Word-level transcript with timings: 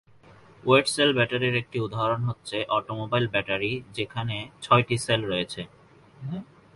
Wait 0.63 0.85
cell 0.95 1.09
ব্যাটারির 1.17 1.55
একটি 1.55 1.77
উদাহরণ 1.79 2.21
হচ্ছে 2.29 2.57
অটোমোবাইল 2.77 3.25
ব্যাটারি 3.33 3.71
যেখানে 3.93 4.35
ছয়টি 4.61 4.95
সেল 5.05 5.21
রয়েছে। 5.25 5.61